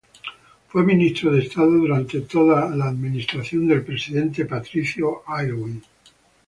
Fue 0.69 0.81
ministro 0.83 1.31
de 1.31 1.43
Estado 1.43 1.69
durante 1.73 2.21
toda 2.21 2.75
la 2.75 2.85
administración 2.87 3.67
del 3.67 3.83
presidente 3.83 4.45
Patricio 4.45 5.21
Aylwin. 5.27 5.83